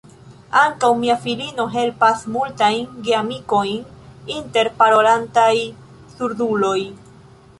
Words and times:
Ankaŭ 0.59 0.87
mia 1.01 1.17
filino 1.25 1.65
helpas 1.73 2.23
multajn 2.37 2.87
geamikojn 3.09 3.83
inter 4.39 4.71
parolantaj 4.81 5.55
surduloj. 6.17 6.77